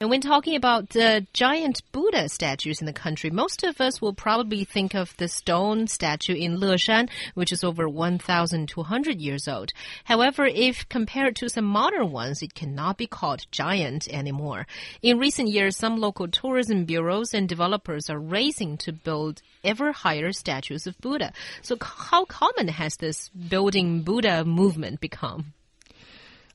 And 0.00 0.10
when 0.10 0.20
talking 0.20 0.54
about 0.54 0.90
the 0.90 1.26
giant 1.32 1.82
Buddha 1.90 2.28
statues 2.28 2.78
in 2.78 2.86
the 2.86 2.92
country, 2.92 3.30
most 3.30 3.64
of 3.64 3.80
us 3.80 4.00
will 4.00 4.12
probably 4.12 4.62
think 4.62 4.94
of 4.94 5.16
the 5.16 5.26
stone 5.26 5.88
statue 5.88 6.36
in 6.36 6.58
Leshan, 6.58 7.10
which 7.34 7.50
is 7.50 7.64
over 7.64 7.88
1,200 7.88 9.20
years 9.20 9.48
old. 9.48 9.72
However, 10.04 10.46
if 10.46 10.88
compared 10.88 11.34
to 11.34 11.48
some 11.48 11.64
modern 11.64 12.12
ones, 12.12 12.42
it 12.42 12.54
cannot 12.54 12.96
be 12.96 13.08
called 13.08 13.50
giant 13.50 14.06
anymore. 14.06 14.68
In 15.02 15.18
recent 15.18 15.48
years, 15.48 15.76
some 15.76 15.96
local 15.96 16.28
tourism 16.28 16.84
bureaus 16.84 17.34
and 17.34 17.48
developers 17.48 18.08
are 18.08 18.20
racing 18.20 18.76
to 18.76 18.92
build 18.92 19.42
ever 19.64 19.90
higher 19.90 20.30
statues 20.30 20.86
of 20.86 20.96
Buddha. 21.00 21.32
So, 21.62 21.76
how 21.82 22.24
common 22.24 22.68
has 22.68 22.94
this 22.98 23.30
building 23.30 24.02
Buddha 24.02 24.44
movement 24.44 25.00
become? 25.00 25.54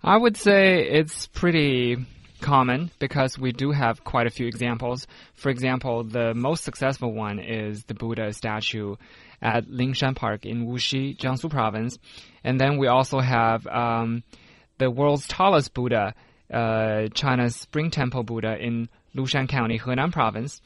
I 0.02 0.16
would 0.16 0.38
say 0.38 0.82
it's 0.82 1.28
pretty 1.28 2.06
common 2.44 2.92
because 3.00 3.40
we 3.40 3.52
do 3.52 3.72
have 3.72 4.04
quite 4.04 4.28
a 4.28 4.30
few 4.30 4.46
examples. 4.46 5.08
For 5.34 5.50
example, 5.50 6.04
the 6.04 6.34
most 6.36 6.64
successful 6.64 7.12
one 7.14 7.40
is 7.40 7.84
the 7.86 7.96
Buddha 7.96 8.32
statue 8.34 8.96
at 9.42 9.66
Lingshan 9.66 10.16
Park 10.16 10.46
in 10.46 10.68
Wuxi, 10.68 11.18
Jiangsu 11.18 11.50
province. 11.50 11.98
And 12.44 12.60
then 12.60 12.78
we 12.78 12.88
also 12.88 13.20
have 13.20 13.66
um, 13.66 14.24
the 14.78 14.92
world's 14.92 15.28
tallest 15.28 15.74
Buddha, 15.74 16.14
uh, 16.54 17.08
China's 17.14 17.56
Spring 17.56 17.90
Temple 17.90 18.24
Buddha 18.24 18.56
in 18.58 18.90
Lushan 19.16 19.50
County, 19.50 19.80
Henan 19.80 20.12
province. 20.12 20.62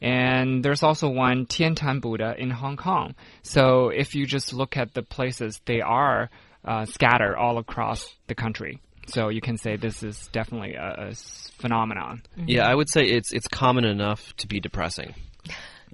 And 0.00 0.64
there's 0.64 0.82
also 0.82 1.08
one 1.08 1.46
Tiantan 1.46 2.00
Buddha 2.00 2.34
in 2.38 2.50
Hong 2.50 2.76
Kong. 2.76 3.14
So 3.42 3.88
if 3.88 4.14
you 4.14 4.26
just 4.26 4.52
look 4.52 4.76
at 4.76 4.94
the 4.94 5.02
places, 5.02 5.60
they 5.66 5.80
are 5.80 6.30
uh, 6.64 6.84
scattered 6.84 7.36
all 7.36 7.58
across 7.58 8.08
the 8.28 8.34
country. 8.34 8.80
So 9.08 9.28
you 9.28 9.40
can 9.40 9.56
say 9.56 9.76
this 9.76 10.02
is 10.02 10.28
definitely 10.32 10.74
a, 10.74 11.10
a 11.10 11.14
phenomenon. 11.58 12.22
Mm 12.36 12.44
-hmm. 12.44 12.48
Yeah, 12.48 12.72
I 12.72 12.74
would 12.74 12.90
say 12.90 13.02
it's 13.04 13.32
it's 13.32 13.48
common 13.48 13.84
enough 13.84 14.32
to 14.36 14.46
be 14.46 14.60
depressing. 14.60 15.14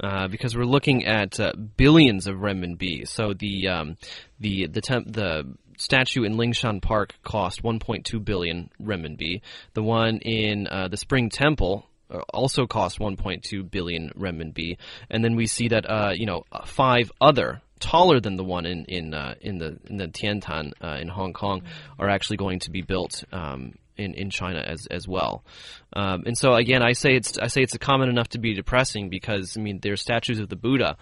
Uh, 0.01 0.27
because 0.27 0.57
we're 0.57 0.65
looking 0.65 1.07
at 1.07 1.39
uh, 1.39 1.53
billions 1.77 2.27
of 2.27 2.37
renminbi. 2.37 3.07
So 3.07 3.33
the 3.33 3.69
um, 3.69 3.97
the 4.41 4.67
the 4.67 4.81
the 5.07 5.57
statue 5.77 6.25
in 6.25 6.37
Lingshan 6.37 6.81
Park 6.81 7.15
cost 7.23 7.63
1.2 7.63 8.25
billion 8.25 8.71
renminbi. 8.81 9.41
The 9.75 9.83
one 9.83 10.19
in 10.19 10.67
uh, 10.67 10.89
the 10.89 10.97
Spring 10.97 11.31
Temple 11.31 11.89
uh, 12.11 12.21
also 12.33 12.67
cost 12.67 12.99
1.2 12.99 13.71
billion 13.71 14.11
renminbi. 14.17 14.79
And 15.11 15.25
then 15.25 15.37
we 15.37 15.47
see 15.47 15.69
that 15.69 15.89
uh, 15.89 16.13
you 16.15 16.27
know 16.27 16.45
five 16.65 17.13
other 17.21 17.63
taller 17.81 18.21
than 18.21 18.37
the 18.37 18.45
one 18.45 18.67
in 18.67 18.85
in 18.87 19.15
uh, 19.15 19.35
in 19.41 19.59
the 19.59 19.79
in 19.87 19.97
the 19.97 20.09
Tiantan 20.09 20.73
uh, 20.83 20.99
in 21.01 21.09
Hong 21.09 21.33
Kong 21.33 21.63
are 21.99 22.09
actually 22.09 22.37
going 22.37 22.61
to 22.61 22.71
be 22.71 22.83
built 22.83 23.25
um, 23.33 23.75
in 23.97 24.15
in 24.15 24.31
China 24.31 24.61
as 24.61 24.87
as 24.87 25.07
well. 25.07 25.45
Um, 25.93 26.25
and 26.27 26.37
so 26.37 26.55
again, 26.55 26.83
I 26.83 26.93
say 26.93 27.15
it's 27.15 27.39
I 27.39 27.47
say 27.49 27.63
it's 27.63 27.75
a 27.75 27.79
common 27.79 28.09
enough 28.09 28.29
to 28.31 28.39
be 28.39 28.55
depressing 28.55 29.09
because 29.09 29.57
I 29.57 29.61
mean 29.61 29.81
there 29.81 29.93
are 29.93 29.97
statues 29.97 30.41
of 30.41 30.49
the 30.49 30.57
Buddha, 30.57 30.97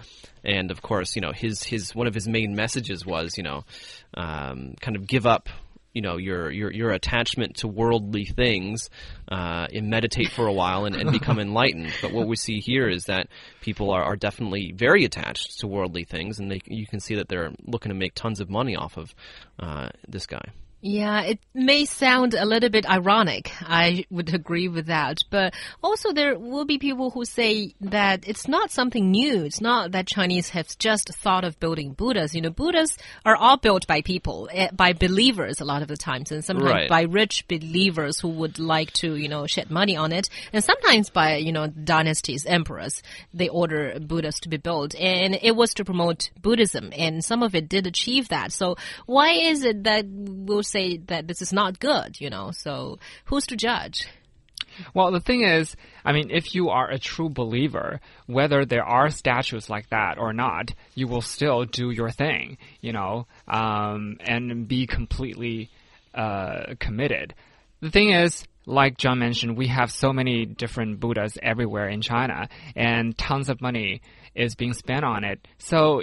and 0.45 0.71
of 0.71 0.83
course 0.83 1.17
you 1.17 1.23
know 1.23 1.33
his 1.33 1.63
his 1.63 1.95
one 1.95 2.07
of 2.07 2.15
his 2.15 2.29
main 2.29 2.55
messages 2.55 3.07
was 3.07 3.37
you 3.37 3.45
know 3.45 3.65
um, 4.15 4.75
kind 4.81 4.97
of 4.97 5.07
give 5.07 5.27
up 5.27 5.49
you 5.93 6.01
know 6.03 6.17
your 6.17 6.51
your 6.51 6.73
your 6.73 6.91
attachment 6.91 7.57
to 7.57 7.69
worldly 7.69 8.25
things 8.25 8.91
uh, 9.31 9.67
and 9.73 9.89
meditate 9.89 10.31
for 10.31 10.47
a 10.47 10.53
while 10.53 10.85
and, 10.85 10.97
and 10.97 11.13
become 11.13 11.39
enlightened. 11.41 11.93
But 12.01 12.13
what 12.13 12.27
we 12.27 12.37
see 12.37 12.61
here 12.61 12.89
is 12.89 13.05
that 13.05 13.29
people 13.61 13.91
are, 13.91 14.03
are 14.03 14.17
definitely 14.17 14.73
very 14.75 15.05
attached 15.05 15.61
to 15.61 15.67
worldly 15.67 16.05
things, 16.05 16.39
and 16.39 16.51
they, 16.51 16.61
you 16.67 16.87
can 16.87 17.01
see 17.01 17.17
that 17.17 17.29
they're 17.29 17.53
looking 17.65 17.91
to 17.91 17.97
make 17.97 18.15
tons 18.15 18.41
of 18.41 18.51
money 18.51 18.77
off 18.77 18.97
of 18.97 19.15
uh, 19.59 19.89
this 20.09 20.27
guy. 20.27 20.45
Yeah, 20.85 21.23
it 21.23 21.39
may 21.55 21.85
sound 21.85 22.35
a 22.35 22.45
little 22.45 22.69
bit 22.69 22.91
ironic. 22.91 23.53
I 23.61 24.05
would 24.11 24.35
agree 24.35 24.67
with 24.67 24.87
that. 24.87 25.21
But 25.31 25.55
also 25.81 26.13
there 26.13 26.37
will 26.37 26.65
be 26.65 26.79
people 26.79 27.11
who 27.11 27.25
say 27.25 27.77
that 27.83 28.27
it's 28.27 28.49
not 28.49 28.73
something 28.73 29.13
new. 29.13 29.45
It's 29.45 29.61
not 29.61 29.93
that 29.93 30.09
Chinese 30.09 30.49
have 30.51 30.77
just 30.79 31.15
thought 31.15 31.45
of 31.45 31.61
building 31.61 31.93
Buddhas. 31.93 32.35
You 32.35 32.41
know, 32.41 32.51
Buddhas 32.51 32.99
are 33.25 33.37
all 33.37 33.59
built 33.59 33.87
by 33.87 34.03
people, 34.03 34.51
eh, 34.53 34.71
by 34.73 34.93
believers 34.93 35.61
a 35.61 35.65
lot 35.65 35.83
of 35.83 35.89
the 35.89 35.97
times, 35.97 36.33
and 36.33 36.45
sometimes 36.45 36.73
right. 36.73 36.89
by 36.89 37.03
rich 37.03 37.47
believers 37.47 38.19
who 38.19 38.31
would 38.31 38.59
like 38.59 38.91
to, 38.95 39.15
you 39.15 39.29
know, 39.29 39.47
shed 39.47 39.71
money 39.71 39.97
on 39.97 40.11
it. 40.11 40.29
And 40.53 40.65
sometimes 40.65 41.11
by, 41.11 41.37
you 41.37 41.53
know, 41.53 41.69
dynasties, 41.69 42.45
emperors, 42.45 43.05
they 43.33 43.49
order 43.49 44.01
Buddhas 44.01 44.41
to 44.41 44.49
be 44.49 44.57
built. 44.57 44.97
And 44.97 45.39
it 45.41 45.55
was 45.55 45.75
to 45.75 45.85
promote 45.85 46.31
Buddhism. 46.41 46.93
And 46.99 47.25
some 47.25 47.45
of 47.45 47.55
it 47.55 47.69
did 47.69 47.87
achieve 47.87 48.31
that. 48.31 48.51
So 48.51 48.77
why 49.07 49.31
is 49.31 49.63
it 49.63 49.85
that 49.85 50.07
we'll 50.09 50.65
say 50.73 50.97
that 50.97 51.29
this 51.29 51.43
is 51.43 51.53
not 51.53 51.79
good, 51.79 52.21
you 52.21 52.31
know. 52.31 52.51
So 52.53 52.99
who's 53.27 53.47
to 53.47 53.57
judge? 53.57 54.07
Well, 54.95 55.13
the 55.13 55.21
thing 55.21 55.43
is, 55.43 55.77
I 56.05 56.13
mean, 56.13 56.31
if 56.31 56.55
you 56.55 56.71
are 56.71 56.91
a 56.91 56.99
true 56.99 57.29
believer, 57.29 58.01
whether 58.27 58.65
there 58.65 58.85
are 58.85 59.11
statues 59.11 59.69
like 59.69 59.89
that 59.91 60.19
or 60.19 60.33
not, 60.33 60.73
you 60.95 61.09
will 61.09 61.21
still 61.21 61.65
do 61.65 61.91
your 61.91 62.11
thing, 62.11 62.59
you 62.81 62.93
know, 62.93 63.27
um, 63.47 64.17
and 64.21 64.67
be 64.67 64.87
completely 64.87 65.71
uh, 66.15 66.75
committed. 66.79 67.35
The 67.81 67.91
thing 67.91 68.11
is, 68.11 68.47
like 68.65 68.97
John 68.97 69.19
mentioned, 69.19 69.57
we 69.57 69.69
have 69.69 69.91
so 69.91 70.13
many 70.13 70.47
different 70.47 71.01
Buddhas 71.01 71.37
everywhere 71.43 71.89
in 71.89 72.01
China, 72.01 72.49
and 72.77 73.17
tons 73.19 73.49
of 73.49 73.61
money 73.61 74.03
is 74.35 74.55
being 74.55 74.73
spent 74.73 75.05
on 75.05 75.25
it. 75.25 75.47
So, 75.59 76.03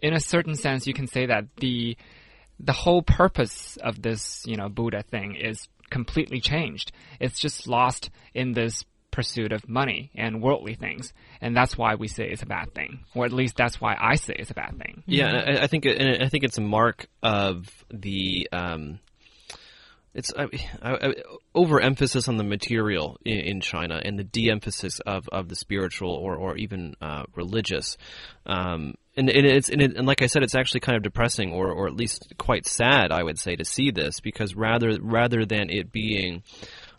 in 0.00 0.14
a 0.14 0.20
certain 0.20 0.54
sense, 0.54 0.86
you 0.86 0.94
can 0.94 1.08
say 1.08 1.26
that 1.26 1.44
the 1.56 1.96
the 2.58 2.72
whole 2.72 3.02
purpose 3.02 3.76
of 3.82 4.00
this, 4.00 4.42
you 4.46 4.56
know, 4.56 4.68
Buddha 4.68 5.02
thing 5.02 5.34
is 5.34 5.68
completely 5.90 6.40
changed. 6.40 6.92
It's 7.20 7.38
just 7.38 7.68
lost 7.68 8.10
in 8.34 8.52
this 8.52 8.84
pursuit 9.10 9.52
of 9.52 9.68
money 9.68 10.10
and 10.14 10.42
worldly 10.42 10.74
things, 10.74 11.12
and 11.40 11.56
that's 11.56 11.78
why 11.78 11.94
we 11.94 12.08
say 12.08 12.28
it's 12.28 12.42
a 12.42 12.46
bad 12.46 12.74
thing, 12.74 13.00
or 13.14 13.24
at 13.24 13.32
least 13.32 13.56
that's 13.56 13.80
why 13.80 13.96
I 13.98 14.16
say 14.16 14.34
it's 14.38 14.50
a 14.50 14.54
bad 14.54 14.78
thing. 14.78 15.02
Yeah, 15.06 15.32
I, 15.32 15.62
I 15.62 15.66
think 15.66 15.86
it, 15.86 16.22
I 16.22 16.28
think 16.28 16.44
it's 16.44 16.58
a 16.58 16.62
mark 16.62 17.06
of 17.22 17.66
the 17.90 18.48
um, 18.52 18.98
it's 20.16 20.32
I, 20.36 20.48
I, 20.82 21.14
overemphasis 21.54 22.28
on 22.28 22.36
the 22.36 22.44
material 22.44 23.18
in, 23.24 23.38
in, 23.38 23.60
China 23.60 24.00
and 24.02 24.18
the 24.18 24.24
de-emphasis 24.24 24.98
of, 25.00 25.28
of 25.30 25.48
the 25.48 25.56
spiritual 25.56 26.10
or 26.10 26.36
or 26.36 26.56
even 26.56 26.94
uh, 27.00 27.24
religious. 27.34 27.96
Um, 28.46 28.94
and, 29.16 29.30
and, 29.30 29.46
it's 29.46 29.68
and, 29.68 29.80
it, 29.80 29.96
and, 29.96 30.06
like 30.06 30.22
I 30.22 30.26
said, 30.26 30.42
it's 30.42 30.54
actually 30.54 30.80
kind 30.80 30.96
of 30.96 31.02
depressing, 31.02 31.52
or 31.52 31.70
or 31.70 31.86
at 31.86 31.96
least 31.96 32.34
quite 32.38 32.66
sad, 32.66 33.12
I 33.12 33.22
would 33.22 33.38
say, 33.38 33.56
to 33.56 33.64
see 33.64 33.90
this 33.90 34.20
because 34.20 34.54
rather 34.54 34.98
rather 35.00 35.44
than 35.46 35.70
it 35.70 35.90
being 35.90 36.42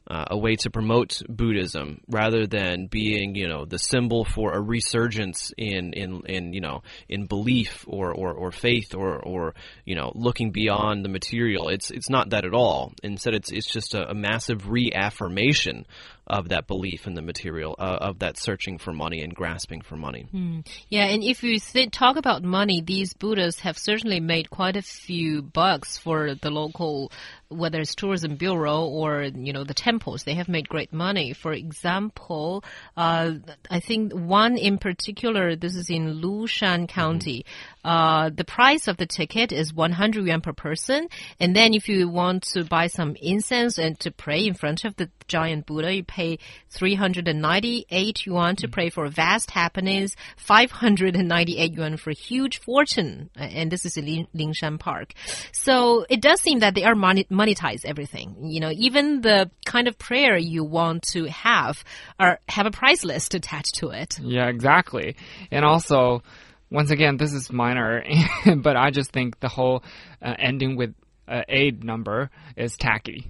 uh, 0.10 0.26
a 0.32 0.38
way 0.38 0.56
to 0.56 0.70
promote 0.70 1.22
Buddhism 1.28 2.02
rather 2.08 2.48
than 2.48 2.88
being, 2.88 3.36
you 3.36 3.48
know, 3.48 3.66
the 3.66 3.80
symbol 3.80 4.26
for 4.26 4.54
a 4.54 4.62
resurgence 4.62 5.52
in, 5.58 5.94
in, 5.94 6.22
in 6.26 6.54
you 6.54 6.62
know, 6.62 6.84
in 7.10 7.26
belief 7.26 7.86
or, 7.88 8.14
or, 8.14 8.34
or 8.34 8.52
faith 8.52 8.96
or, 8.96 9.20
or, 9.20 9.54
you 9.86 9.96
know, 9.96 10.12
looking 10.16 10.52
beyond 10.52 11.04
the 11.04 11.10
material. 11.10 11.70
It's, 11.70 11.92
it's 11.92 12.10
not 12.10 12.30
that 12.30 12.46
at 12.46 12.54
all. 12.54 12.94
Instead, 13.04 13.34
it's, 13.34 13.52
it's 13.52 13.70
just 13.70 13.94
a, 13.94 14.10
a 14.10 14.14
massive 14.14 14.70
reaffirmation 14.70 15.86
of 16.26 16.50
that 16.50 16.68
belief 16.68 17.08
in 17.08 17.14
the 17.14 17.22
material, 17.22 17.76
uh, 17.80 17.98
of 18.02 18.20
that 18.20 18.38
searching 18.38 18.78
for 18.78 18.92
money 18.92 19.22
and 19.22 19.34
grasping 19.34 19.82
for 19.82 19.96
money. 19.96 20.28
Mm. 20.34 20.68
Yeah, 20.90 21.06
and 21.06 21.24
if 21.24 21.42
you 21.42 21.58
talk 21.90 22.18
about 22.18 22.44
money, 22.44 22.82
these 22.82 23.14
Buddhas 23.14 23.62
have 23.62 23.78
certainly 23.78 24.20
made 24.20 24.50
quite 24.50 24.76
a 24.76 24.82
few 24.82 25.42
bucks 25.42 25.98
for 25.98 26.36
the 26.36 26.50
local 26.50 27.12
whether 27.50 27.80
it's 27.80 27.96
tourism 27.96 28.36
bureau 28.36 28.86
or 28.86 29.24
you 29.24 29.54
know 29.54 29.64
the 29.64 29.74
temples 29.74 30.24
they 30.24 30.36
have 30.36 30.50
made 30.50 30.68
great 30.68 30.94
money. 30.94 31.34
For 31.34 31.54
example 31.54 32.64
uh, 32.96 33.34
i 33.70 33.80
think 33.80 34.14
one 34.14 34.58
in 34.58 34.78
particular 34.78 35.56
this 35.56 35.76
is 35.76 35.90
in 35.90 36.22
lushan 36.22 36.88
county. 36.88 37.46
Mm-hmm. 37.86 37.90
uh, 37.90 38.30
the 38.30 38.44
price 38.44 38.88
of 38.88 38.98
the 38.98 39.06
ticket 39.06 39.52
is 39.52 39.74
100 39.74 40.26
yuan 40.26 40.42
per 40.42 40.54
person. 40.54 41.08
And 41.40 41.56
then 41.56 41.74
if 41.74 41.88
you 41.88 42.10
want 42.10 42.44
to 42.54 42.64
buy 42.64 42.88
some 42.88 43.16
incense 43.22 43.78
and 43.78 44.00
to 44.02 44.12
pray 44.12 44.46
in 44.46 44.54
front 44.54 44.84
of 44.86 44.96
the 44.96 45.10
giant 45.28 45.66
buddha 45.66 45.94
you 45.94 46.04
pay 46.04 46.40
398 46.70 48.26
yuan 48.26 48.56
to 48.56 48.68
mm-hmm. 48.68 48.74
pray 48.74 48.90
for 48.90 49.08
vast 49.08 49.52
happiness 49.52 50.16
598 50.38 51.74
yuan 51.74 51.98
for 51.98 52.12
huge 52.12 52.60
fortune. 52.60 53.30
And 53.36 53.72
this 53.72 53.86
is 53.86 53.98
in 53.98 54.28
lingshan 54.36 54.80
park. 54.80 55.14
So 55.52 56.06
it 56.10 56.22
does 56.22 56.42
seem 56.42 56.60
that 56.60 56.76
they 56.76 56.84
are 56.84 56.96
money 56.96 57.26
monetize 57.38 57.86
everything. 57.86 58.36
You 58.50 58.60
know, 58.60 58.72
even 58.72 59.22
the 59.22 59.52
kind 59.66 59.88
of 59.88 59.98
prayer 59.98 60.38
you 60.38 60.64
want 60.64 61.04
to 61.14 61.26
have 61.26 61.84
or 62.20 62.40
have 62.48 62.66
a 62.66 62.72
price 62.72 63.04
list 63.04 63.36
attached 63.36 63.76
to 63.76 63.90
it. 63.90 64.20
Yeah, 64.20 64.48
exactly. 64.48 65.16
And 65.52 65.64
also, 65.64 66.24
once 66.70 66.92
again, 66.92 67.18
this 67.18 67.34
is 67.34 67.52
minor, 67.52 68.04
but 68.58 68.76
I 68.76 68.92
just 68.92 69.12
think 69.12 69.40
the 69.40 69.50
whole 69.50 69.84
uh, 70.22 70.34
ending 70.38 70.76
with 70.76 70.96
uh, 71.28 71.42
aid 71.48 71.84
number 71.84 72.30
is 72.56 72.76
tacky. 72.78 73.30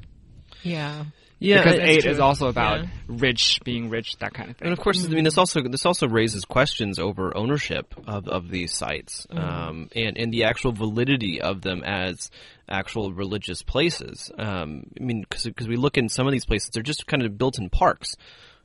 Yeah. 0.63 1.05
Yeah, 1.39 1.63
because 1.63 1.79
eight 1.79 2.01
true. 2.01 2.11
is 2.11 2.19
also 2.19 2.47
about 2.47 2.81
Yeah. 2.81 2.89
rich, 3.07 3.59
being 3.63 3.89
rich, 3.89 4.17
that 4.19 4.33
kind 4.33 4.49
of 4.49 4.57
thing. 4.57 4.67
And 4.69 4.73
of 4.73 4.79
course, 4.83 5.05
I 5.05 5.09
mean, 5.09 5.23
this 5.23 5.37
also 5.37 5.61
this 5.61 5.85
also 5.85 6.07
raises 6.07 6.45
questions 6.45 6.97
over 6.97 7.35
ownership 7.37 7.93
of, 8.07 8.27
of 8.27 8.49
these 8.49 8.73
sites 8.73 9.27
um, 9.29 9.89
and 9.95 10.17
and 10.17 10.33
the 10.33 10.45
actual 10.45 10.71
validity 10.71 11.39
of 11.41 11.61
them 11.61 11.83
as 11.83 12.31
actual 12.67 13.13
religious 13.13 13.61
places. 13.61 14.31
Um, 14.37 14.83
I 14.99 15.03
mean, 15.03 15.25
because 15.29 15.67
we 15.67 15.75
look 15.75 15.97
in 15.97 16.09
some 16.09 16.25
of 16.27 16.31
these 16.33 16.45
places, 16.45 16.71
they're 16.73 16.83
just 16.83 17.05
kind 17.07 17.23
of 17.23 17.37
built 17.37 17.59
in 17.59 17.69
parks. 17.69 18.15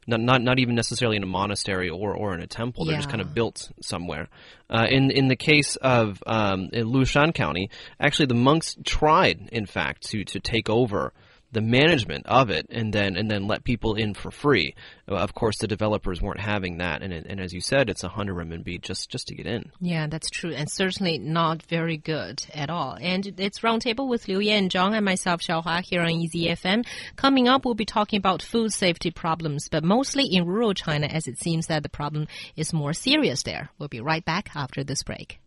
Not, 0.05 0.21
not 0.21 0.43
not 0.43 0.59
even 0.59 0.75
necessarily 0.75 1.17
in 1.17 1.23
a 1.23 1.27
monastery 1.27 1.89
or, 1.89 2.13
or 2.17 2.35
in 2.35 2.41
a 2.41 2.47
temple. 2.49 2.87
They're 2.87 2.97
just 2.97 3.09
kind 3.09 3.21
of 3.21 3.35
built 3.35 3.71
somewhere. 3.83 4.27
Uh, 4.69 4.87
in 4.91 5.13
in 5.13 5.29
the 5.29 5.37
case 5.37 5.77
of 5.77 6.21
um, 6.27 6.71
in 6.73 6.87
Lushan 6.89 7.33
County, 7.33 7.71
actually 8.01 8.27
the 8.27 8.35
monks 8.35 8.77
tried, 8.85 9.49
in 9.53 9.67
fact, 9.67 10.09
to 10.11 10.25
to 10.25 10.41
take 10.41 10.69
over 10.69 11.13
the 11.53 11.61
management 11.61 12.27
of 12.27 12.51
it 12.51 12.67
and 12.71 12.93
then 12.93 13.17
and 13.17 13.31
then 13.31 13.47
let 13.47 13.63
people 13.65 13.95
in 13.95 14.15
for 14.15 14.31
free. 14.31 14.75
Uh, 15.09 15.17
Of 15.17 15.35
course, 15.35 15.59
the 15.59 15.69
developers 15.69 16.21
weren't 16.21 16.41
having 16.41 16.79
that, 16.79 17.03
and 17.03 17.13
and 17.13 17.41
as 17.41 17.53
you 17.53 17.61
said, 17.61 17.89
it's 17.89 18.05
a 18.05 18.09
hundred 18.09 18.35
renminbi 18.37 18.81
just 18.81 19.11
just 19.11 19.29
to 19.29 19.35
get 19.35 19.47
in. 19.47 19.71
Yeah, 19.81 20.07
that's 20.07 20.31
true, 20.31 20.53
and 20.53 20.71
certainly 20.71 21.19
not 21.19 21.63
very 21.63 21.97
good 21.97 22.45
at 22.55 22.71
all. 22.71 22.97
And 23.01 23.35
it's 23.39 23.61
Roundtable 23.61 24.09
with 24.09 24.27
Liu 24.29 24.41
Yan 24.41 24.69
Zhang 24.69 24.97
and 24.97 25.05
myself, 25.05 25.43
Xiaohua, 25.43 25.83
here 25.83 26.03
on 26.03 26.11
Easy 26.11 26.47
FM. 26.47 26.87
Coming 27.17 27.49
up, 27.49 27.65
we'll 27.65 27.75
be 27.75 27.85
talking 27.85 28.19
about 28.19 28.43
food 28.43 28.73
safety 28.73 29.11
problems, 29.11 29.69
but 29.69 29.85
mostly 29.85 30.25
in 30.25 30.47
rural 30.47 30.75
China, 30.75 31.07
as 31.07 31.29
it 31.29 31.39
seems 31.39 31.67
that 31.67 31.83
the 31.83 31.89
problem 31.89 32.27
is 32.57 32.73
more 32.73 32.93
serious 32.93 33.43
there. 33.43 33.71
We'll 33.79 33.89
be 33.89 34.01
right 34.01 34.25
back 34.25 34.51
after 34.57 34.83
this 34.83 35.03
break. 35.03 35.39